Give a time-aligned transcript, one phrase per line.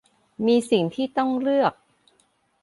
[0.45, 1.73] มีสิ่งที่ต้องเลือก